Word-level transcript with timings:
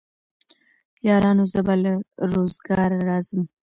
يارانو 1.07 1.43
زه 1.53 1.59
به 1.67 1.75
له 1.83 1.93
روزګاره 2.31 2.99
راځم 3.09 3.41